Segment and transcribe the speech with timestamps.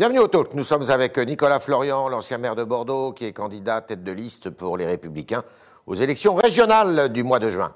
[0.00, 0.54] Bienvenue au Talk.
[0.54, 4.48] Nous sommes avec Nicolas Florian, l'ancien maire de Bordeaux, qui est candidat tête de liste
[4.48, 5.44] pour les Républicains
[5.86, 7.74] aux élections régionales du mois de juin.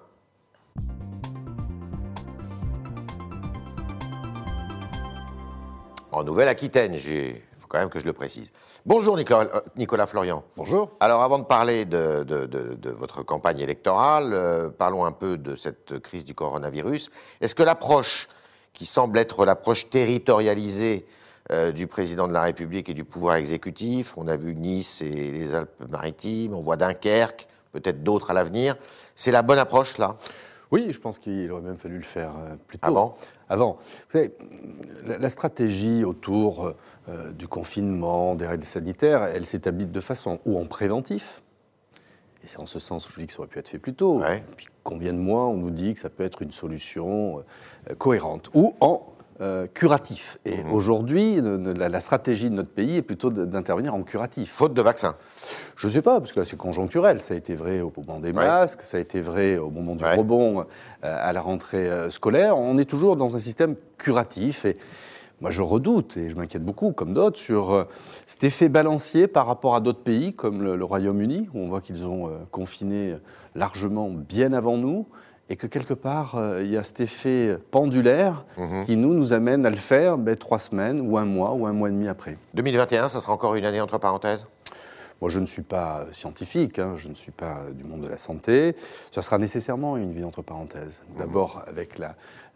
[6.13, 8.49] En Nouvelle-Aquitaine, il faut quand même que je le précise.
[8.87, 10.45] Bonjour Nicolas, euh, Nicolas Florian.
[10.57, 10.93] Bonjour.
[11.01, 15.37] Alors avant de parler de, de- de- de votre campagne électorale, euh, parlons un peu
[15.37, 17.11] de cette crise du coronavirus.
[17.43, 18.29] Est-ce que l'approche
[18.73, 21.05] qui semble être l'approche territorialisée
[21.53, 25.31] euh, du président de la République et du pouvoir exécutif, on a vu Nice et
[25.31, 28.77] les Alpes-Maritimes, on voit Dunkerque, peut-être d'autres à l'avenir,
[29.15, 30.17] c'est la bonne approche là?
[30.71, 32.89] Oui, je pense qu'il aurait même fallu le faire euh, plus tôt.
[32.89, 33.17] Avant?
[33.49, 33.73] Avant.
[34.09, 34.35] Vous savez,
[35.05, 36.75] la, stratégie autour
[37.09, 41.43] euh, du confinement, des règles sanitaires, elle s'établit de façon ou en préventif,
[42.43, 43.95] et c'est en ce sens où je dis que ça aurait pu être fait plus
[43.95, 44.19] tôt.
[44.19, 44.45] Ouais.
[44.51, 47.43] Depuis combien de mois on nous dit que ça peut être une solution
[47.91, 50.39] euh, cohérente, ou en euh, curatif.
[50.45, 50.73] Et Mhm.
[50.73, 54.53] aujourd'hui, la, la stratégie de notre pays est plutôt d'intervenir en curatif.
[54.53, 55.17] Faute de vaccin.
[55.77, 57.21] Je ne sais pas, parce que là, c'est conjoncturel.
[57.21, 58.35] Ça a été vrai au moment des Ouais.
[58.47, 60.15] masques, ça a été vrai au moment du Ouais.
[60.17, 60.65] rebond euh,
[61.03, 62.57] à la rentrée euh, scolaire.
[62.57, 64.65] On est toujours dans un système curatif.
[64.67, 64.77] Et
[65.41, 67.87] moi, je redoute, et je m'inquiète beaucoup, comme d'autres, sur
[68.25, 71.81] cet effet balancier par rapport à d'autres pays, comme le, le Royaume-Uni, où on voit
[71.81, 73.17] qu'ils ont confiné
[73.57, 75.07] largement bien avant nous.
[75.51, 78.87] Et que quelque part, euh, il y a cet effet pendulaire Mhm.
[78.87, 81.73] qui nous, nous amène à le faire ben, trois semaines, ou un mois, ou un
[81.73, 82.39] mois et demi après.
[82.55, 84.47] 2021, ça sera encore une année entre parenthèses?
[85.21, 88.17] Moi, je ne suis pas scientifique, hein, je ne suis pas du monde de la
[88.17, 88.75] santé.
[89.13, 91.03] Ça sera nécessairement une vie entre parenthèses.
[91.17, 92.15] D'abord, avec la,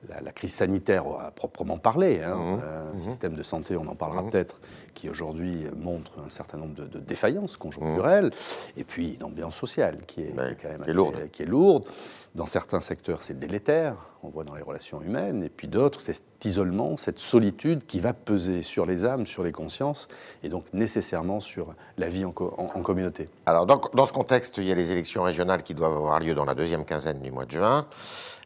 [0.09, 2.61] la- la crise sanitaire à proprement parler, hein, Mhm.
[2.63, 2.99] euh, Mhm.
[2.99, 4.31] système de santé, on en parlera Mhm.
[4.31, 4.61] peut-être,
[4.95, 8.33] qui aujourd'hui montre un certain nombre de, de défaillances conjoncturelles,
[8.77, 10.93] et puis une ambiance sociale qui est, Ouais, qui est quand même qui est assez-
[10.93, 11.29] lourde.
[11.33, 11.85] qui est lourde.
[12.35, 16.13] Dans certains secteurs, c'est délétère, on voit dans les relations humaines, et puis d'autres, c'est
[16.13, 20.09] cet isolement, cette solitude qui va peser sur les âmes, sur les consciences,
[20.43, 23.29] et donc nécessairement sur la vie en, co- en- en communauté.
[23.47, 26.35] Alors, dans, dans ce contexte, il y a les élections régionales qui doivent avoir lieu
[26.35, 27.87] dans la deuxième quinzaine du mois de juin.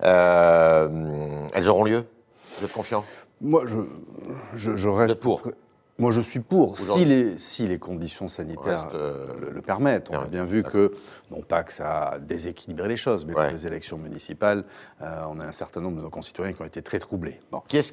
[0.04, 2.04] Euh, elles auront lieu?
[2.58, 3.04] Vous êtes confiant?
[3.40, 3.78] Moi, je,
[4.54, 5.42] je, je reste êtes pour?
[5.98, 10.08] Moi, je suis pour, si les, si les conditions sanitaires Reste, euh, le, le permettent.
[10.10, 10.92] On a bien vu que,
[11.30, 13.44] non pas que ça a déséquilibré les choses, mais Ouais.
[13.48, 14.64] pour les élections municipales,
[15.02, 17.40] euh, on a un certain nombre de nos concitoyens qui ont été très troublés.
[17.52, 17.62] Bon.
[17.68, 17.92] Qu'est-ce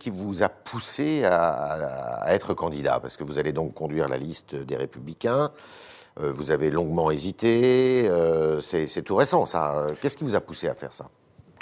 [0.00, 2.98] qui, vous a poussé à, à être candidat?
[3.00, 5.52] Parce que vous allez donc conduire la liste des Républicains.
[6.20, 8.08] Euh, vous avez longuement hésité.
[8.08, 9.74] euh, c'est, tout récent, ça.
[9.76, 11.08] Euh, Qu'est-ce qui vous a poussé à faire ça?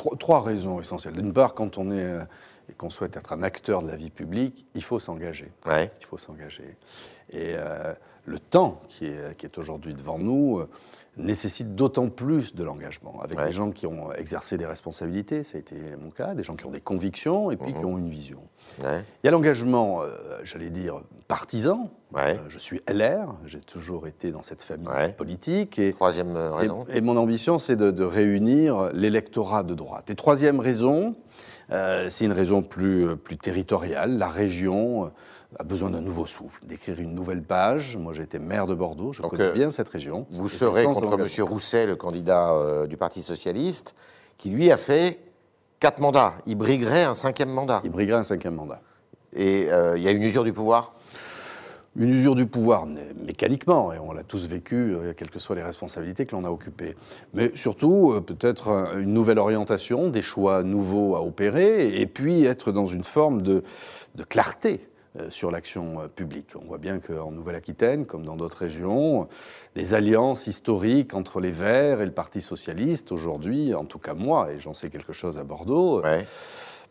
[0.05, 1.15] Trois, trois raisons essentielles.
[1.15, 2.21] D'une part, quand on est euh,
[2.69, 5.51] et qu'on souhaite être un acteur de la vie publique, il faut s'engager.
[5.65, 5.91] Ouais.
[5.99, 6.77] Il faut s'engager.
[7.31, 7.95] Et euh,
[8.27, 10.69] le temps qui est, qui est aujourd'hui devant nous euh,
[11.17, 13.47] nécessite d'autant plus de l'engagement, avec Ouais.
[13.47, 16.67] des gens qui ont exercé des responsabilités, ça a été mon cas, des gens qui
[16.67, 17.79] ont des convictions et puis Mhm.
[17.79, 18.41] qui ont une vision.
[18.83, 19.05] Ouais.
[19.23, 20.09] Il y a l'engagement, euh,
[20.43, 21.91] j'allais dire, partisan.
[22.13, 22.35] Ouais.
[22.37, 25.79] Euh, je suis LR, j'ai toujours été dans cette famille politique.
[25.79, 30.11] Et, Troisième euh, et, raison et mon ambition, c'est de, de réunir l'électorat de droite.
[30.11, 31.15] Et troisième raison,
[31.71, 34.19] euh, c'est une raison plus, plus territoriale.
[34.19, 35.13] La région
[35.59, 37.97] a besoin d'un nouveau souffle, d'écrire une nouvelle page.
[37.97, 40.27] Moi, j'ai été maire de Bordeaux, je Donc, connais euh, bien cette région.
[40.31, 41.05] Vous serez contre.
[41.19, 41.45] M.
[41.45, 43.95] Rousset, le candidat euh, du Parti Socialiste,
[44.39, 45.19] qui lui a fait
[45.81, 46.35] quatre mandats.
[46.47, 47.81] Il briguerait un cinquième mandat.
[47.85, 48.81] Il briguerait un cinquième mandat.
[49.33, 50.93] Et euh, il y a une usure du pouvoir?
[51.97, 52.87] Une usure du pouvoir,
[53.25, 56.51] mécaniquement, et on l'a tous vécu, euh, quelles que soient les responsabilités que l'on a
[56.51, 56.97] occupées.
[57.35, 62.45] Mais surtout, euh, peut-être un- une nouvelle orientation, des choix nouveaux à opérer, et puis
[62.47, 63.63] être dans une forme de,
[64.17, 64.81] de clarté
[65.29, 66.49] sur l'action euh, publique.
[66.61, 69.29] On voit bien qu'en Nouvelle-Aquitaine, comme dans d'autres régions,
[69.77, 74.53] les alliances historiques entre les Verts et le Parti socialiste, aujourd'hui, en tout cas moi,
[74.53, 76.27] et j'en sais quelque chose à Bordeaux, euh, Ouais.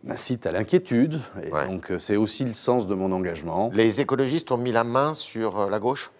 [0.03, 1.21] m'incitent à l'inquiétude.
[1.45, 1.67] Et Ouais.
[1.67, 3.69] donc, euh, c'est aussi le sens de mon engagement.
[3.73, 6.11] Les écologistes ont mis la main sur euh, la gauche?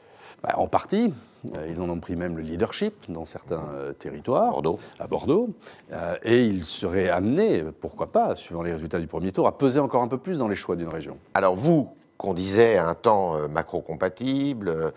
[0.44, 1.14] Bah, en partie.
[1.56, 4.80] Euh, Ils en ont pris même le leadership dans certains euh, territoires, Bordeaux.
[5.00, 5.50] à Bordeaux.
[5.92, 9.80] Euh, et ils seraient amenés, pourquoi pas, suivant les résultats du premier tour, à peser
[9.80, 11.18] encore un peu plus dans les choix d'une région.
[11.34, 11.90] Alors vous,
[12.23, 14.92] qu'on disait à un temps euh, macro-compatible, euh,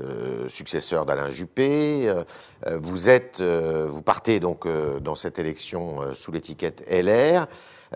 [0.00, 2.24] euh, successeur d'Alain Juppé, euh,
[2.82, 4.66] vous êtes, euh, vous partez donc
[5.00, 7.46] dans cette élection sous l'étiquette LR,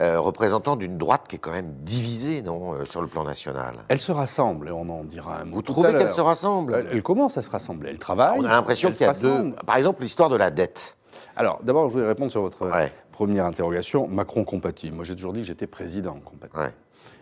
[0.00, 3.74] représentant d'une droite qui est quand même divisée, non, sur le plan national.
[3.88, 6.74] Elle se rassemble, et on en dira un mot Vous tout trouvez qu'elle se rassemble?
[6.74, 8.38] Elle, elle commence à se rassembler, elle travaille.
[8.38, 9.54] On a l'impression qu'il y a deux.
[9.66, 10.96] Par exemple, l'histoire de la dette.
[11.38, 12.92] Alors, d'abord, je voulais répondre sur votre Ouais.
[13.12, 14.08] première interrogation.
[14.08, 14.96] Macron compatible.
[14.96, 16.58] Moi, j'ai toujours dit que j'étais président compatible.
[16.58, 16.74] Ouais.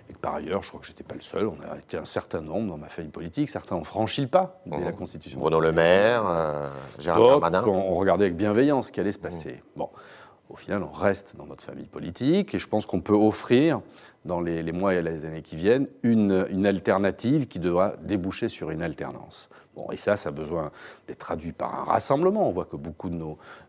[0.08, 1.46] Et que par ailleurs, je crois que je n'étais pas le seul.
[1.46, 3.50] On a été un certain nombre dans ma famille politique.
[3.50, 5.38] Certains ont franchi le pas dès la Constitution.
[5.38, 6.68] Bruno Le Maire, euh,
[7.16, 7.64] D'autres Darmanin.
[7.66, 9.62] ont regardé avec bienveillance ce qui allait se passer.
[9.76, 9.90] Bon.
[10.48, 13.80] Au final, on reste dans notre famille politique et je pense qu'on peut offrir,
[14.24, 18.82] dans les, mois et les années qui viennent, une, alternative qui devra déboucher sur une
[18.82, 19.48] alternance.
[19.74, 20.72] Bon, et ça, ça a besoin
[21.06, 22.48] d'être traduit par un rassemblement.
[22.48, 23.16] On voit que beaucoup de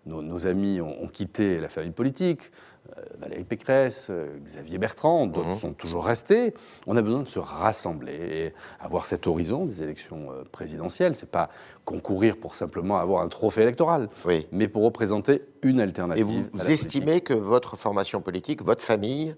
[0.06, 2.52] nos, amis ont, quitté la famille politique.
[2.98, 5.56] Euh, Valérie Pécresse, euh, Xavier Bertrand, d'autres mhm.
[5.56, 6.54] sont toujours restés.
[6.86, 11.16] On a besoin de se rassembler et avoir cet horizon des élections euh, présidentielles.
[11.16, 11.50] C'est pas
[11.86, 14.10] concourir pour simplement avoir un trophée électoral,
[14.52, 16.28] mais pour représenter une alternative.
[16.30, 19.36] Et vous, estimez que votre formation politique, votre famille,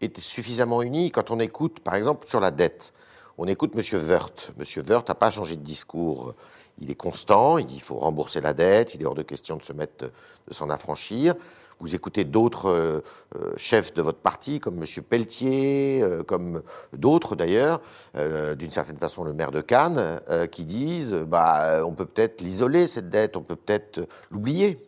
[0.00, 2.92] est suffisamment unie quand on écoute, par exemple, sur la dette?
[3.36, 3.82] On écoute M.
[4.00, 4.52] Wörth.
[4.58, 4.82] M.
[4.88, 6.34] Wörth n'a pas changé de discours.
[6.80, 9.56] Il est constant, il dit qu'il faut rembourser la dette, il est hors de question
[9.56, 10.10] de se mettre,
[10.46, 11.34] de s'en affranchir.
[11.80, 13.00] Vous écoutez d'autres euh,
[13.36, 15.02] euh, chefs de votre parti, comme M.
[15.08, 17.80] Pelletier, euh, comme d'autres d'ailleurs,
[18.58, 20.20] d'une certaine façon le maire de Cannes,
[20.50, 24.78] qui disent bah, on peut peut-être l'isoler, cette dette, on peut peut-être l'oublier.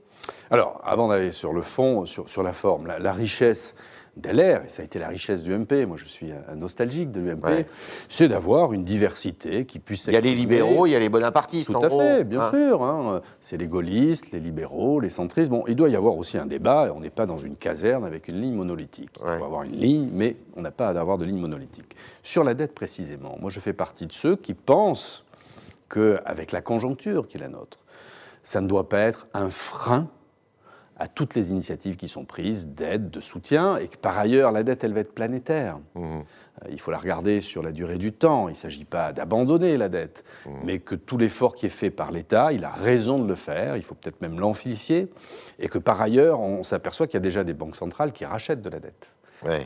[0.51, 3.75] Alors, avant d'aller sur le fond, sur, sur la forme, la richesse
[4.17, 7.21] d'LR, et ça a été la richesse du MP, moi je suis un nostalgique de
[7.21, 7.67] l'UMP,
[8.09, 11.09] c'est d'avoir une diversité qui puisse Il y a les libéraux, il y a les
[11.09, 12.51] bonapartistes, Tout à fait, bien hein.
[12.51, 12.83] sûr.
[12.83, 13.21] Hein.
[13.41, 15.51] C'est les gaullistes, les libéraux, les centristes.
[15.51, 18.29] Bon, il doit y avoir aussi un débat, on n'est pas dans une caserne avec
[18.29, 19.11] une ligne monolithique.
[19.21, 21.97] Il faut avoir une ligne, mais on n'a pas à avoir de ligne monolithique.
[22.23, 25.25] Sur la dette précisément, moi je fais partie de ceux qui pensent
[25.89, 27.79] qu'avec la conjoncture qui est la nôtre,
[28.43, 30.09] ça ne doit pas être un frein
[31.01, 34.63] à toutes les initiatives qui sont prises d'aide, de soutien, et que par ailleurs, la
[34.63, 35.79] dette, elle va être planétaire.
[35.95, 36.03] Mmh.
[36.03, 38.49] Euh, il faut la regarder sur la durée du temps.
[38.49, 40.51] Il ne s'agit pas d'abandonner la dette, mmh.
[40.63, 43.79] mais que tout l'effort qui est fait par l'État, il a raison de le faire,
[43.79, 45.09] il faut peut-être même l'amplifier,
[45.59, 48.63] et que par ailleurs, on s'aperçoit qu'il y a déjà des banques centrales qui rachètent
[48.63, 49.11] de la dette.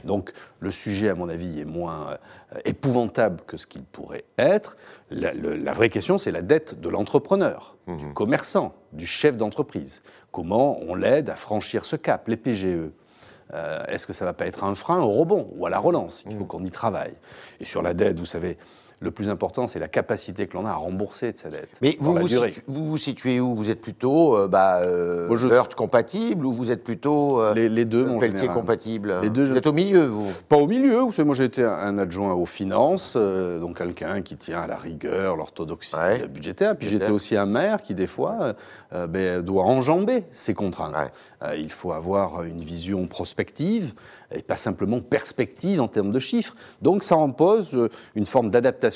[0.05, 4.77] Donc le sujet, à mon avis, est moins euh, épouvantable que ce qu'il pourrait être.
[5.11, 8.15] La, vraie question, c'est la dette de l'entrepreneur, du mmh.
[8.15, 10.03] commerçant, du chef d'entreprise
[10.35, 12.91] comment on l'aide à franchir ce cap, les PGE.
[13.53, 15.79] Euh, est-ce que ça ne va pas être un frein au rebond ou à la
[15.79, 16.25] relance?
[16.29, 16.49] Il faut mmh.
[16.49, 17.15] qu'on y travaille.
[17.61, 18.59] Et sur la dette, vous savez,
[19.05, 21.79] le plus important, c'est la capacité que l'on a à rembourser de sa dette.
[21.83, 22.15] Mais vous
[22.67, 23.55] vous, situez où?
[23.55, 25.29] Vous êtes plutôt euh, bah, euh,
[25.77, 29.15] compatible ou vous êtes plutôt euh, les, deux, mon Pelletier compatible?
[29.23, 31.01] Les deux, Vous êtes au milieu, vous Pas au milieu.
[31.01, 34.77] Vous savez, moi, j'ai été un adjoint aux finances, donc quelqu'un qui tient à la
[34.77, 35.97] rigueur, l'orthodoxie
[36.29, 36.77] budgétaire.
[36.77, 38.55] Puis j'étais aussi un maire qui, des fois,
[39.09, 41.13] ben, doit enjamber ses contraintes.
[41.57, 43.93] il faut avoir une vision prospective
[44.35, 46.55] et pas simplement perspective en termes de chiffres.
[46.83, 48.94] Donc ça impose euh, une forme d'adaptation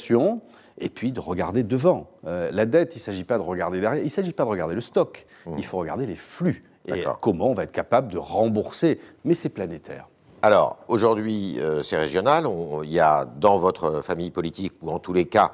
[0.80, 2.08] et puis de regarder devant.
[2.26, 4.48] Euh, la dette, il ne s'agit pas de regarder derrière, il ne s'agit pas de
[4.48, 5.54] regarder le stock, mmh.
[5.58, 9.50] il faut regarder les flux et comment on va être capable de rembourser, mais c'est
[9.50, 10.08] planétaire.
[10.40, 12.46] Alors, aujourd'hui, euh, c'est régional.
[12.84, 15.52] Il y a dans votre famille politique, ou en tous les cas,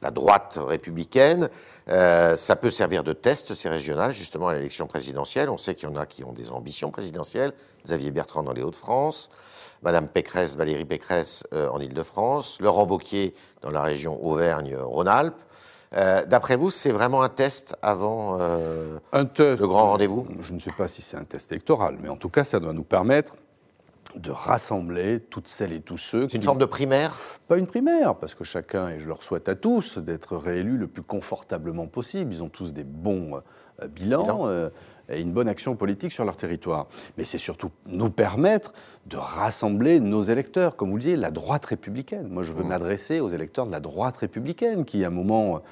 [0.00, 1.48] la droite républicaine.
[1.88, 5.50] Euh, ça peut servir de test, ces régionales, justement, à l'élection présidentielle.
[5.50, 7.52] On sait qu'il y en a qui ont des ambitions présidentielles.
[7.84, 9.30] Xavier Bertrand dans les Hauts-de-France,
[9.82, 15.40] Madame Pécresse, Valérie Pécresse euh, en Ile-de-France, Laurent Wauquiez dans la région Auvergne-Rhône-Alpes.
[15.94, 18.38] Euh, d'après vous, c'est vraiment un test avant
[19.12, 20.26] un test, le grand rendez-vous?
[20.40, 22.72] Je ne sais pas si c'est un test électoral, mais en tout cas, ça doit
[22.72, 23.36] nous permettre
[24.16, 26.28] de rassembler toutes celles et tous ceux.
[26.28, 27.12] C'est une forme de primaire?
[27.48, 30.86] Pas une primaire, parce que chacun, et je leur souhaite à tous, d'être réélus le
[30.86, 32.32] plus confortablement possible.
[32.32, 33.40] Ils ont tous des bons
[33.80, 34.46] euh, bilans.
[34.46, 34.70] Euh,
[35.08, 36.86] une bonne action politique sur leur territoire.
[37.18, 38.72] Mais c'est surtout nous permettre
[39.06, 42.28] de rassembler nos électeurs, comme vous le disiez, la droite républicaine.
[42.28, 42.68] Moi, je veux mmh.
[42.68, 45.62] m'adresser aux électeurs de la droite républicaine, qui, à un moment,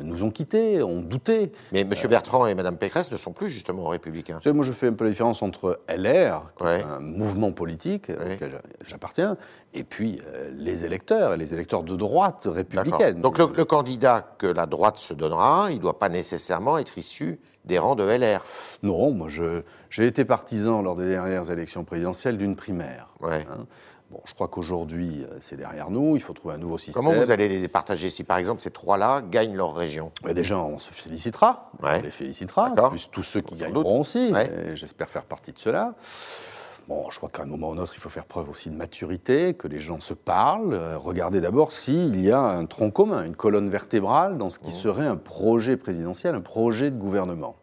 [0.00, 1.52] nous ont quittés, ont douté.
[1.72, 1.92] Mais M.
[2.08, 4.36] Bertrand et Mme Pécresse ne sont plus justement républicains.
[4.36, 8.60] Vous savez, moi je fais un peu la différence entre LR, un mouvement politique auquel
[8.84, 9.36] j'appartiens,
[9.74, 13.20] et puis euh, les électeurs, les électeurs de droite républicaine.
[13.20, 17.38] Donc le, candidat que la droite se donnera, il ne doit pas nécessairement être issu
[17.64, 18.44] des rangs de LR.
[18.82, 23.08] Non, moi j'ai été partisan lors des dernières élections présidentielles d'une primaire.
[23.20, 23.46] Ouais.
[23.50, 23.66] Hein.
[24.10, 26.16] Bon, je crois qu'aujourd'hui, euh, c'est derrière nous.
[26.16, 27.04] Il faut trouver un nouveau système.
[27.04, 30.12] Comment vous allez les partager si, par exemple, ces trois-là gagnent leur région?
[30.34, 31.70] Déjà, on se félicitera.
[31.82, 32.72] On les félicitera.
[32.88, 34.32] Plus tous ceux qui gagneront aussi.
[34.74, 35.94] J'espère faire partie de cela.
[36.88, 38.74] Bon, je crois qu'à un moment ou un autre, il faut faire preuve aussi de
[38.74, 40.72] maturité, que les gens se parlent.
[40.72, 44.68] Euh, regardez d'abord s'il y a un tronc commun, une colonne vertébrale dans ce qui
[44.68, 44.70] mmh.
[44.70, 47.56] serait un projet présidentiel, un projet de gouvernement.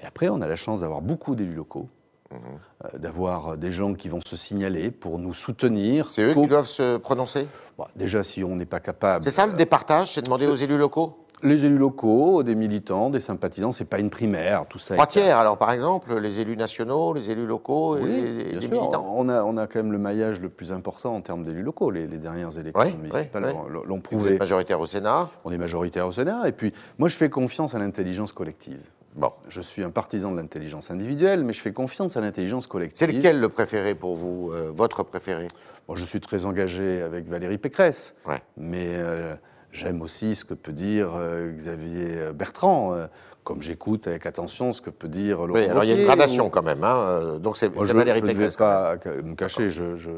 [0.00, 1.90] Et après, on a la chance d'avoir beaucoup d'élus locaux
[2.32, 6.08] euh, d'avoir des gens qui vont se signaler pour nous soutenir.
[6.08, 7.46] C'est eux qui doivent se prononcer?
[7.94, 9.24] Déjà, si on n'est pas capable.
[9.24, 11.26] C'est ça le départage, c'est demander aux élus locaux?
[11.42, 14.94] Les élus locaux, des militants, des sympathisants, c'est pas une primaire, tout ça.
[14.94, 19.12] Trois tiers, alors par exemple, les élus nationaux, les élus locaux et les, militants.
[19.14, 21.90] On a, on a quand même le maillage le plus important en termes d'élus locaux.
[21.90, 23.54] Les, dernières élections municipales
[23.84, 24.22] l'ont prouvé.
[24.22, 25.28] Vous êtes majoritaire au Sénat?
[25.44, 26.48] On est majoritaire au Sénat.
[26.48, 28.80] Et puis, moi, je fais confiance à l'intelligence collective.
[29.16, 29.32] Bon.
[29.48, 32.98] Je suis un partisan de l'intelligence individuelle, mais je fais confiance à l'intelligence collective.
[32.98, 35.48] C'est lequel le préféré pour vous, euh, votre préféré?
[35.88, 38.42] Bon, je suis très engagé avec Valérie Pécresse, Ouais.
[38.56, 39.34] mais euh,
[39.72, 43.06] j'aime aussi ce que peut dire euh, Xavier Bertrand,
[43.44, 46.04] comme j'écoute avec attention ce que peut dire Laurent Oui, alors il y a une
[46.04, 46.82] gradation ou- quand même.
[46.82, 48.56] hein, Donc c'est Moi, c'est je, Valérie je ne vais Pécresse.
[48.56, 50.10] pas me cacher, je, je,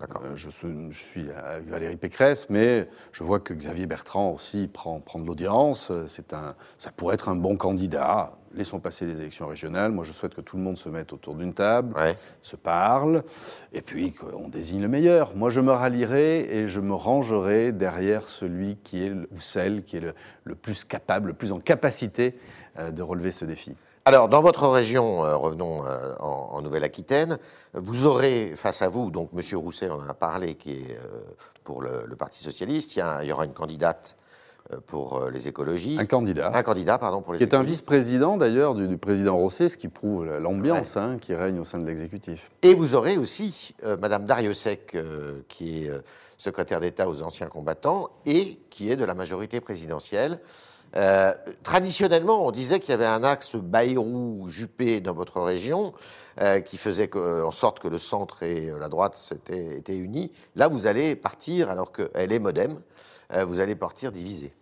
[0.00, 0.22] D'accord.
[0.36, 0.48] je
[0.92, 5.90] suis, avec Valérie Pécresse, mais je vois que Xavier Bertrand aussi prend, prend de l'audience.
[5.90, 8.32] Un, ça pourrait être un bon candidat.
[8.56, 9.92] Laissons passer les élections régionales.
[9.92, 12.16] Moi, je souhaite que tout le monde se mette autour d'une table, Ouais.
[12.40, 13.22] se parle,
[13.74, 15.36] et puis qu'on désigne le meilleur.
[15.36, 19.98] Moi, je me rallierai et je me rangerai derrière celui qui est ou celle qui
[19.98, 22.38] est le, le plus capable, le plus en capacité
[22.78, 23.76] euh, de relever ce défi.
[24.06, 27.38] Alors, dans votre région, euh, revenons euh, en, en Nouvelle-Aquitaine,
[27.74, 29.40] vous aurez face à vous, donc M.
[29.58, 30.98] Rousset en a parlé, qui est
[31.62, 34.16] pour le, le Parti Socialiste, il y, a- il y aura une candidate
[34.86, 36.00] pour euh, les écologistes.
[36.00, 36.50] Un candidat.
[36.54, 39.76] Un candidat, pardon, pour les Qui est un vice-président d'ailleurs du, du président Rosset, ce
[39.76, 42.50] qui prouve l'ambiance hein, qui règne au sein de l'exécutif.
[42.62, 46.00] Et vous aurez aussi euh, Madame Dariussec, euh, qui est euh,
[46.38, 50.40] secrétaire d'État aux anciens combattants et qui est de la majorité présidentielle.
[50.94, 51.32] Euh,
[51.62, 55.92] traditionnellement, on disait qu'il y avait un axe Bayrou-Juppé dans votre région
[56.40, 59.96] euh, qui faisait que- euh, en sorte que le centre et euh, la droite étaient
[59.96, 60.32] unis.
[60.54, 62.76] Là, vous allez partir, alors qu'elle est modem, euh,
[63.46, 64.52] vous allez partir divisé.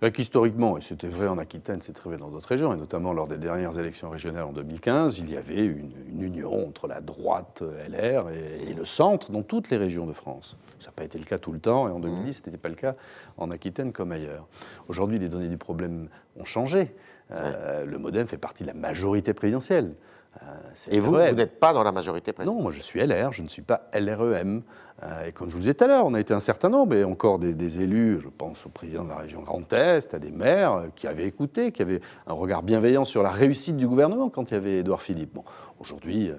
[0.00, 3.26] Là, qu'historiquement, et c'était vrai en Aquitaine, c'est vrai dans d'autres régions, et notamment lors
[3.26, 7.62] des dernières élections régionales en 2015, il y avait une, une union entre la droite
[7.62, 10.56] euh, LR et, et le centre dans toutes les régions de France.
[10.78, 12.68] Ça n'a pas été le cas tout le temps, et en 2010, ce n'était pas
[12.68, 12.94] le cas
[13.38, 14.46] en Aquitaine comme ailleurs.
[14.86, 16.94] Aujourd'hui, les données du problème ont changé.
[17.32, 19.94] Euh, Le MoDem fait partie de la majorité présidentielle.
[20.42, 20.46] Euh,
[20.90, 23.42] Et vous, vous n'êtes pas dans la majorité présidentielle Non, moi je suis LR, je
[23.42, 24.62] ne suis pas LREM.
[25.02, 26.68] Euh, et comme je vous le disais tout à l'heure, on a été un certain
[26.68, 30.12] nombre, et encore des, des élus, je pense au président de la région Grand Est,
[30.12, 33.76] à des maires euh, qui avaient écouté, qui avaient un regard bienveillant sur la réussite
[33.76, 35.34] du gouvernement quand il y avait Édouard Philippe.
[35.34, 35.44] Bon,
[35.80, 36.32] aujourd'hui,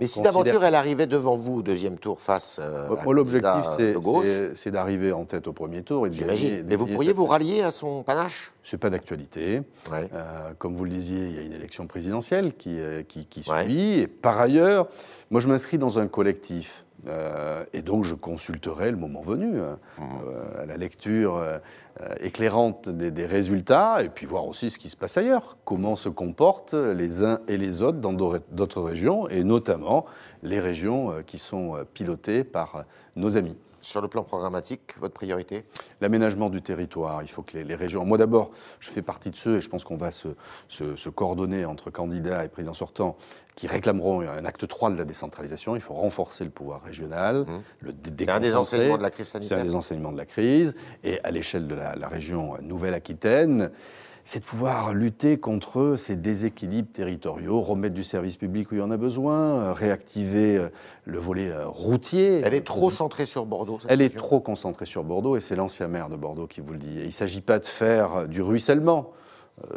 [0.00, 3.50] Mais si considère- d'aventure elle arrivait devant vous au deuxième tour face euh, à l'objectif,
[4.54, 6.66] c'est- d'arriver en tête au premier tour et j'imagine.
[6.70, 8.52] Et vous pourriez cette- vous rallier à son panache?
[8.64, 9.62] C'est pas d'actualité.
[9.92, 10.08] Ouais.
[10.12, 13.64] Euh, comme vous le disiez, il y a une élection présidentielle qui, euh, qui, Ouais.
[13.64, 14.00] suit.
[14.00, 14.88] Et par ailleurs,
[15.30, 16.84] moi, je m'inscris dans un collectif.
[17.06, 20.02] Euh, et donc, je consulterai le moment venu, euh, Mmh.
[20.26, 21.42] euh, à la lecture
[22.20, 25.56] éclairante des, des résultats, et puis voir aussi ce qui se passe ailleurs.
[25.64, 30.04] Comment se comportent les uns et les autres dans d'au- d'autres régions, et notamment
[30.42, 32.84] les régions qui sont pilotées par
[33.16, 33.56] nos amis.
[33.86, 35.64] Sur le plan programmatique, votre priorité
[36.00, 38.04] L'aménagement du territoire, il faut que les, les régions.
[38.04, 38.50] Moi d'abord,
[38.80, 40.26] je fais partie de ceux, et je pense qu'on va se,
[40.68, 43.16] se- se coordonner entre candidats et présidents sortants
[43.54, 45.76] qui réclameront un acte 3 de la décentralisation.
[45.76, 47.62] Il faut renforcer le pouvoir régional, Mmh.
[47.80, 49.64] le C'est un des enseignements de la crise C'est un sanitaire.
[49.64, 50.74] des enseignements de la crise.
[51.04, 53.70] Et à l'échelle de la, la région Nouvelle-Aquitaine,
[54.26, 58.82] c'est de pouvoir lutter contre ces déséquilibres territoriaux, remettre du service public où il y
[58.82, 60.68] en a besoin, euh, réactiver euh,
[61.04, 62.40] le volet euh, routier.
[62.42, 63.78] Elle est trop centrée sur Bordeaux.
[63.78, 66.72] cette Elle est trop concentrée sur Bordeaux et c'est l'ancien maire de Bordeaux qui vous
[66.72, 66.98] le dit.
[66.98, 69.12] Et il ne s'agit pas de faire du ruissellement.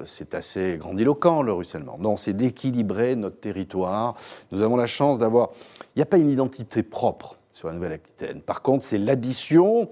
[0.04, 1.98] C'est assez grandiloquent le ruissellement.
[2.00, 4.16] Non, c'est d'équilibrer notre territoire.
[4.52, 5.52] Nous avons la chance d'avoir.
[5.96, 8.42] Il n'y a pas une identité propre sur la Nouvelle-Aquitaine.
[8.42, 9.88] Par contre, c'est l'addition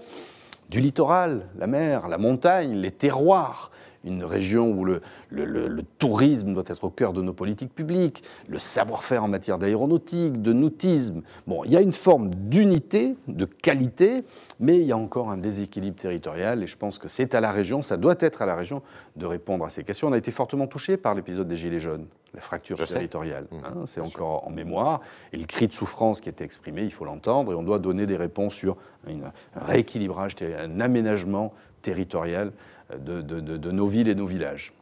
[0.70, 3.72] du littoral, la mer, la montagne, les terroirs.
[4.04, 7.74] Une région où le, le- le- le tourisme doit être au cœur de nos politiques
[7.74, 11.22] publiques, le savoir-faire en matière d'aéronautique, de nautisme.
[11.48, 14.24] Bon, il y a une forme d'unité, de qualité,
[14.60, 17.51] mais il y a encore un déséquilibre territorial et je pense que c'est à la
[17.51, 18.82] région, ça doit être à la région
[19.16, 20.08] de répondre à ces questions.
[20.08, 23.48] On a été fortement touché par l'épisode des Gilets jaunes, la fracture Je territoriale.
[23.51, 24.06] Mmh, hein, c'est sûr.
[24.06, 25.01] encore en mémoire.
[25.34, 28.06] Et le cri de souffrance qui était exprimé, il faut l'entendre, et on doit donner
[28.06, 28.77] des réponses sur
[29.08, 29.24] une-
[29.56, 32.51] un rééquilibrage, un aménagement territorial
[32.96, 34.74] de, nos villes et nos villages.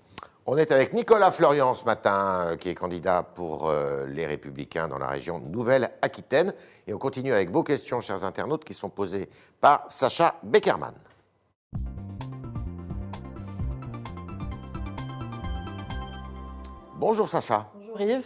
[0.48, 4.88] On est avec Nicolas Florian ce matin, euh, qui est candidat pour euh, les Républicains
[4.88, 6.54] dans la région Nouvelle-Aquitaine.
[6.86, 9.28] Et on continue avec vos questions, chers internautes, qui sont posées
[9.60, 10.94] par Sacha Beckerman.
[16.98, 17.75] Bonjour Sacha.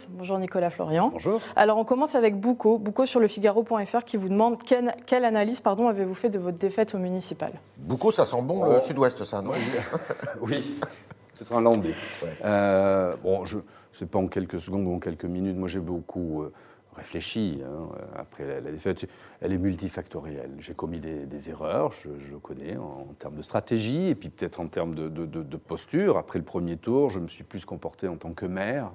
[0.08, 1.10] Bonjour Nicolas Florian.
[1.10, 1.40] Bonjour.
[1.54, 5.60] Alors on commence avec Boucault, Boucault sur le Figaro.fr qui vous demande quelle, quelle analyse
[5.60, 7.52] pardon, avez-vous fait de votre défaite au municipal?
[7.76, 9.52] Beaucoup, ça sent bon le sud-ouest, ça, non?
[10.40, 10.74] Oui,
[11.36, 11.94] peut-être un landais.
[12.22, 12.36] Ouais.
[12.44, 13.62] Euh, bon, je ne
[13.92, 15.56] sais pas en quelques secondes ou en quelques minutes.
[15.56, 16.52] Moi, j'ai beaucoup euh,
[16.96, 19.06] réfléchi hein, après la, la défaite.
[19.40, 20.50] Elle est multifactorielle.
[20.58, 24.14] J'ai commis des, des erreurs, je, je le connais, en, en termes de stratégie et
[24.16, 26.18] puis peut-être en termes de, de- de- de posture.
[26.18, 28.90] Après le premier tour, je me suis plus comporté en tant que maire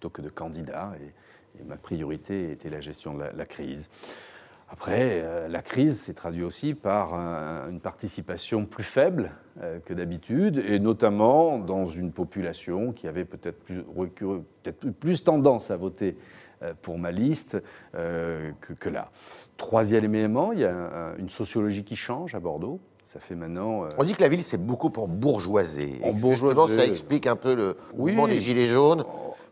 [0.00, 0.92] plutôt que de candidat.
[1.00, 3.90] Et, et ma priorité était la gestion de la, la crise.
[4.72, 7.14] Après, la crise s'est traduite aussi par
[7.68, 9.32] une participation plus faible
[9.84, 15.76] que d'habitude, et notamment dans une population qui avait peut-être plus, peut plus tendance à
[15.76, 16.16] voter
[16.82, 17.60] pour ma liste
[17.94, 19.10] que, que, là.
[19.56, 22.78] Troisième élément, il y a une sociologie qui change à Bordeaux.
[23.06, 23.86] Ça fait maintenant.
[23.86, 26.00] Euh, On dit que la ville, c'est beaucoup pour bourgeoiser.
[26.04, 29.02] En Justement, ça explique un peu le mouvement des Gilets jaunes.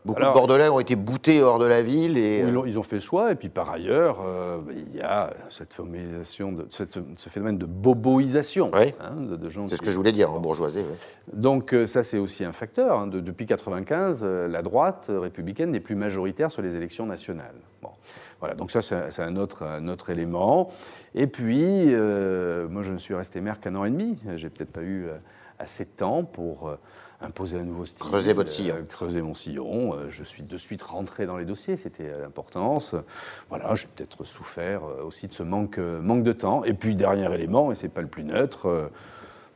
[0.04, 2.16] Beaucoup de Bordelais ont été boutés hors de la ville.
[2.16, 2.42] Et...
[2.42, 3.32] Euh, ils, ont, fait le choix.
[3.32, 8.94] Et puis par ailleurs, euh, il y a cette de, ce phénomène de boboisation oui.
[9.00, 9.66] Hein, de, gens.
[9.68, 10.84] C'est ce que je voulais dire, en bourgeoisie.
[11.32, 13.00] Donc ça, c'est aussi un facteur.
[13.00, 13.06] Hein.
[13.06, 17.56] depuis 1995, la droite républicaine n'est plus majoritaire sur les élections nationales.
[17.82, 17.90] Bon.
[18.40, 20.68] Voilà, donc ça, c'est un autre, un autre élément.
[21.14, 24.18] Et puis, euh, moi, je ne suis resté maire qu'un an et demi.
[24.36, 25.16] J'ai peut-être pas eu euh,
[25.58, 26.76] assez de temps pour euh,
[27.20, 28.06] imposer un nouveau style.
[28.06, 28.76] Creuser votre sillon.
[28.88, 29.96] creuser mon sillon.
[30.08, 32.94] je suis de suite rentré dans les dossiers, c'était l'importance.
[33.48, 36.64] Voilà, j'ai peut-être souffert aussi de ce manque, manque de temps.
[36.64, 38.90] Et puis, dernier élément, et c'est pas le plus neutre,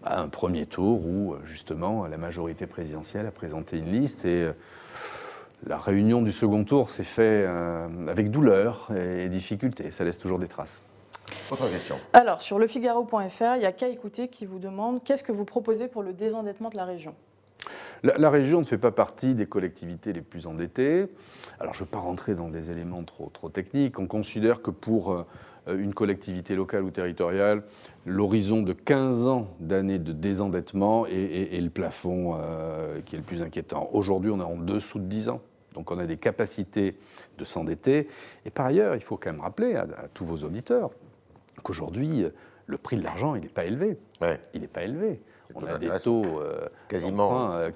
[0.02, 4.50] bah, un premier tour où, justement, la majorité présidentielle a présenté une liste et
[5.66, 9.90] la réunion du second tour s'est faite euh, avec douleur et difficulté.
[9.90, 10.82] Ça laisse toujours des traces.
[11.50, 11.96] Autre question.
[12.12, 15.88] Alors, sur lefigaro.fr, il y a qu'à écouter qui vous demande qu'est-ce que vous proposez
[15.88, 17.14] pour le désendettement de la région?
[18.02, 21.06] La, région ne fait pas partie des collectivités les plus endettées.
[21.60, 23.98] Alors, je ne veux pas rentrer dans des éléments trop, trop techniques.
[23.98, 25.24] On considère que pour euh,
[25.68, 27.62] une collectivité locale ou territoriale,
[28.04, 33.42] l'horizon de 15 ans d'années de désendettement est, le plafond euh, qui est le plus
[33.42, 33.88] inquiétant.
[33.92, 35.40] Aujourd'hui, on est en dessous de 10 ans.
[35.74, 36.98] Donc on a des capacités
[37.38, 38.08] de s'endetter.
[38.44, 40.90] Et par ailleurs, il faut quand même rappeler à, tous vos auditeurs
[41.62, 42.26] qu'aujourd'hui,
[42.66, 43.96] le prix de l'argent, il n'est pas élevé.
[44.52, 45.20] Il n'est pas élevé.
[45.54, 47.70] On a des taux euh, quasiment, euh,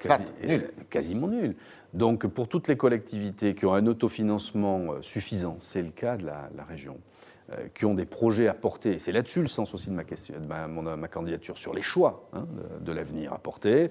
[0.45, 0.71] nuls.
[0.91, 1.55] quasiment nuls.
[1.95, 6.27] Donc pour toutes les collectivités qui ont un autofinancement euh, suffisant, c'est le cas de
[6.27, 6.99] la, région,
[7.75, 10.95] qui ont des projets à porter, c'est là-dessus le sens aussi de ma, question, de
[10.97, 12.45] ma, candidature, sur les choix hein,
[12.81, 13.91] de, l'avenir à porter.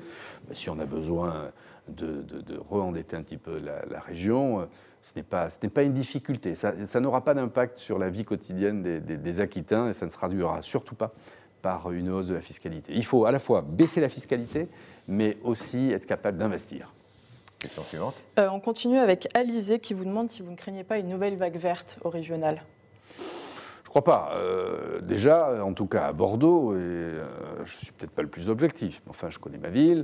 [0.51, 1.51] si on a besoin
[1.87, 4.65] de, de, re-endetter un petit peu la, région, euh,
[5.01, 6.55] ce n'est pas, pas, une difficulté.
[6.55, 10.15] Ça, n'aura pas d'impact sur la vie quotidienne des, des, Aquitains et ça ne se
[10.15, 11.13] traduira surtout pas
[11.65, 12.93] par une hausse de la fiscalité.
[12.95, 14.67] Il faut à la fois baisser la fiscalité,
[15.07, 16.93] mais aussi être capable d'investir.
[17.57, 18.13] Question suivante.
[18.37, 21.37] Euh, on continue avec Alizé qui vous demande si vous ne craignez pas une nouvelle
[21.37, 22.61] vague verte au régional.
[23.83, 24.33] Je crois pas.
[24.35, 27.13] Euh, déjà, en tout cas à Bordeaux, et
[27.63, 30.03] je suis peut-être pas le plus objectif, mais enfin je connais ma ville.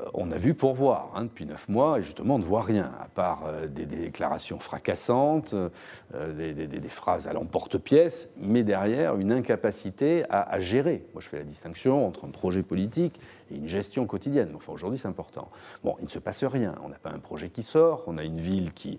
[0.00, 2.62] Euh, on a vu pour voir hein, depuis neuf mois, et justement, on ne voit
[2.62, 9.32] rien, à part euh, des, déclarations fracassantes, euh, des, phrases à l'emporte-pièce, mais derrière, une
[9.32, 11.04] incapacité à, gérer.
[11.12, 14.52] Moi, je fais la distinction entre un projet politique et une gestion quotidienne.
[14.56, 15.50] Enfin, aujourd'hui, c'est important.
[15.84, 16.74] Bon, il ne se passe rien.
[16.82, 18.98] On n'a pas un projet qui sort, on a une ville qui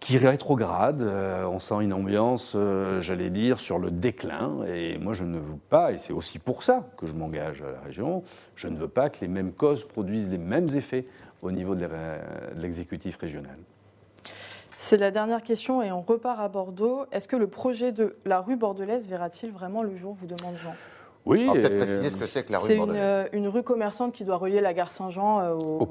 [0.00, 1.02] qui rétrograde.
[1.02, 4.64] Euh, on sent une ambiance, euh, j'allais dire, sur le déclin.
[4.66, 7.70] Et moi, je ne veux pas, et c'est aussi pour ça que je m'engage à
[7.72, 8.22] la région,
[8.54, 11.06] je ne veux pas que les mêmes causes produisent les mêmes effets
[11.42, 11.86] au niveau de
[12.56, 13.56] l'exécutif régional.
[14.78, 17.06] C'est la dernière question et on repart à Bordeaux.
[17.10, 20.74] Est-ce que le projet de la rue bordelaise verra-t-il vraiment le jour, vous demande Jean
[21.26, 21.48] oui.
[21.52, 24.36] peut-être préciser ce que c'est que la rue C'est une, une, rue commerçante qui doit
[24.36, 25.86] relier la gare Saint-Jean euh, au,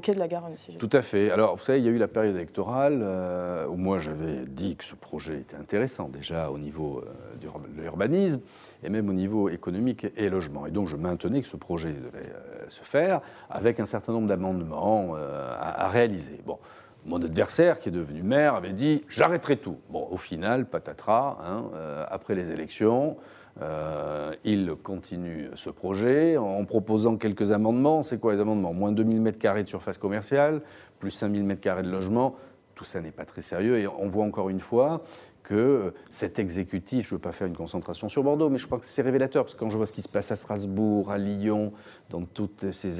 [0.00, 0.48] quai de la gare.
[0.78, 1.30] Tout à fait.
[1.30, 4.76] Alors, vous savez, il y a eu la période électorale euh, où moi j'avais dit
[4.76, 7.36] que ce projet était intéressant déjà au niveau euh,
[7.76, 8.40] de l'urbanisme
[8.82, 10.66] et même au niveau économique et logement.
[10.66, 12.32] Et donc je maintenais que ce projet devait
[12.68, 13.20] se faire
[13.50, 16.40] avec un certain nombre d'amendements à, réaliser.
[16.46, 16.58] Bon.
[17.06, 19.76] Mon adversaire, qui est devenu maire, avait dit j'arrêterai tout.
[19.88, 21.64] Bon, au final, patatras, hein,
[22.10, 23.16] après les élections,
[23.60, 28.02] euh, il continue ce projet en proposant quelques amendements.
[28.02, 28.72] C'est quoi les amendements?
[28.72, 30.62] Moins 2000 m2 de surface commerciale,
[30.98, 32.36] plus 5000 m2 de logement.
[32.74, 35.02] Tout ça n'est pas très sérieux et on voit encore une fois
[35.42, 38.78] que cet exécutif, je ne veux pas faire une concentration sur Bordeaux, mais je crois
[38.78, 41.16] que c'est révélateur, parce que quand je vois ce qui se passe à Strasbourg, à
[41.16, 41.72] Lyon,
[42.10, 42.98] dans toutes ces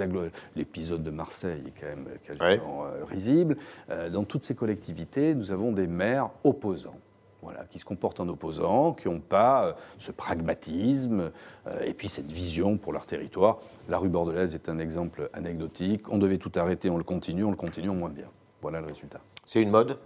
[0.57, 3.57] l'épisode de Marseille est quand même quasiment euh, risible,
[3.91, 6.99] euh, dans toutes ces collectivités, nous avons des maires opposants
[7.43, 11.31] voilà, qui se comportent en opposants, qui n'ont pas euh, ce pragmatisme
[11.67, 13.59] euh, et puis cette vision pour leur territoire.
[13.89, 16.11] La rue Bordelaise est un exemple anecdotique.
[16.11, 18.27] On devait tout arrêter, on le continue, on le continue, on moins bien.
[18.61, 19.21] Voilà le résultat.
[19.47, 19.99] C'est une mode.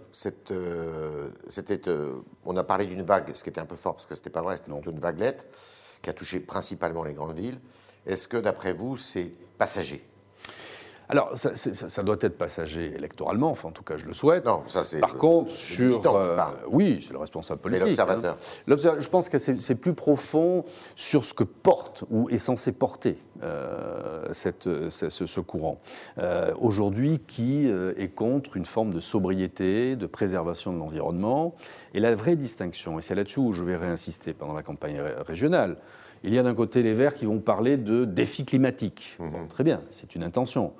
[0.51, 1.29] Euh,
[2.45, 4.29] on a parlé d'une vague, ce qui était un peu fort parce que ce n'était
[4.29, 5.49] pas vrai, c'était plutôt une vaguelette
[6.01, 7.59] qui a touché principalement les grandes villes.
[8.05, 10.05] Est-ce que, d'après vous, c'est passager?
[11.09, 14.13] Alors, ça, c'est- ça- ça doit être passager électoralement, enfin en tout cas je le
[14.13, 14.45] souhaite.
[14.45, 14.99] Non, ça c'est.
[14.99, 16.15] Par le- contre, le sur.
[16.15, 16.37] euh,
[16.69, 17.87] oui, c'est le responsable Mais politique.
[17.97, 18.33] l'observateur.
[18.33, 18.61] hein.
[18.67, 20.63] L'observa- Je pense que c'est plus profond
[20.95, 25.79] sur ce que porte ou est censé porter euh, cette- ce, courant.
[26.19, 31.55] Euh, Aujourd'hui, qui est contre une forme de sobriété, de préservation de l'environnement?
[31.93, 35.13] Et la vraie distinction, et c'est là-dessus où je vais réinsister pendant la campagne ré-
[35.27, 35.77] régionale,
[36.23, 39.15] il y a d'un côté les Verts qui vont parler de défis climatiques.
[39.19, 40.73] Bon, très bien, c'est une intention.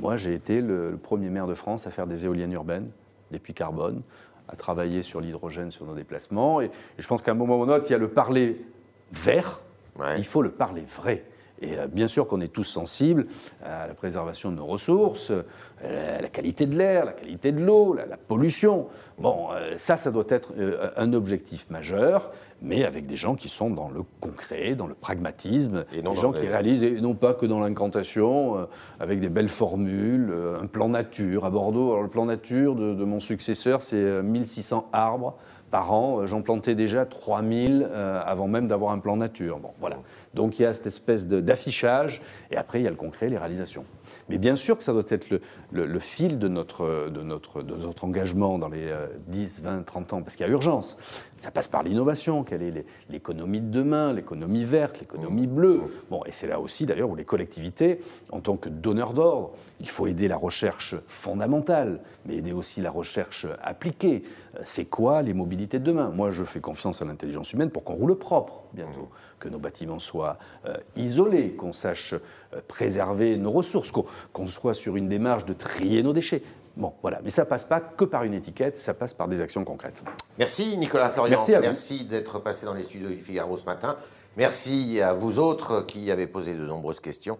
[0.00, 2.88] Moi, j'ai été le, le premier maire de France à faire des éoliennes urbaines,
[3.30, 4.02] des puits carbone,
[4.48, 6.60] à travailler sur l'hydrogène sur nos déplacements.
[6.60, 8.64] Et, et je pense qu'à un moment ou un autre, il y a le parler
[9.12, 9.60] vert,
[9.98, 10.16] Ouais.
[10.18, 11.22] il faut le parler vrai.
[11.62, 13.26] Et euh, bien sûr qu'on est tous sensibles
[13.64, 17.60] à la préservation de nos ressources, euh, à la qualité de l'air, la qualité de
[17.64, 18.88] l'eau, la, la pollution.
[19.18, 20.52] Bon, euh, ça, ça doit être
[20.96, 25.84] un objectif majeur, mais avec des gens qui sont dans le concret, dans le pragmatisme,
[25.92, 28.66] Et non des gens les- qui réalisent, et non pas que dans l'incantation,
[29.00, 31.44] avec des belles formules, un plan nature.
[31.44, 35.36] À Bordeaux, alors le plan nature de, de mon successeur, c'est euh, 1600 arbres
[35.70, 36.26] par an.
[36.26, 39.58] J'en plantais déjà 3000 euh, avant même d'avoir un plan nature.
[39.58, 39.96] Bon, voilà.
[40.34, 43.38] Donc il y a cette espèce d'affichage, et après il y a le concret, les
[43.38, 43.84] réalisations.
[44.28, 45.40] Mais bien sûr que ça doit être le,
[45.72, 49.82] le- le fil de notre, de, notre, de notre engagement dans les euh, 10, 20,
[49.84, 50.96] 30 ans, parce qu'il y a urgence.
[51.40, 55.80] Ça passe par l'innovation, quelle est l'é- l'économie de demain, l'économie verte, l'économie bleue.
[56.10, 59.88] Bon, et c'est là aussi d'ailleurs où les collectivités, en tant que donneurs d'ordre, il
[59.88, 64.22] faut aider la recherche fondamentale, mais aider aussi la recherche appliquée.
[64.56, 66.10] Euh, C'est quoi les mobilités de demain?
[66.14, 69.08] Moi, je fais confiance à l'intelligence humaine pour qu'on roule propre bientôt,
[69.40, 73.92] que nos bâtiments soient euh, isolés, qu'on sache euh, préserver nos ressources,
[74.32, 76.42] qu'on soit sur une démarche de trier nos déchets.
[76.76, 77.20] Bon, voilà.
[77.22, 80.02] Mais ça passe pas que par une étiquette, ça passe par des actions concrètes.
[80.38, 81.38] Merci Nicolas Florian.
[81.60, 83.96] Merci d'être passé dans les studios du Figaro ce matin.
[84.36, 87.38] Merci à vous autres qui avez posé de nombreuses questions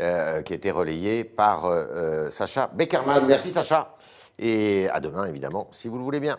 [0.00, 3.26] euh, qui étaient relayées par euh, Sacha Beckerman.
[3.26, 3.96] Merci Sacha.
[4.38, 6.38] Et à demain évidemment, si vous le voulez bien.